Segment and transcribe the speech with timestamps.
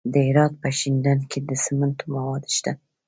[0.13, 2.71] د هرات په شینډنډ کې د سمنټو مواد شته.